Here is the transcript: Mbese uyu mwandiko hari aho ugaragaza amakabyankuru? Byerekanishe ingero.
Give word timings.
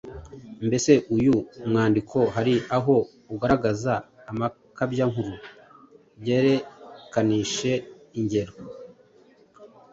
Mbese 0.67 0.91
uyu 1.15 1.35
mwandiko 1.69 2.17
hari 2.35 2.55
aho 2.77 2.95
ugaragaza 3.33 3.93
amakabyankuru? 4.31 5.33
Byerekanishe 6.21 7.73
ingero. 8.19 8.53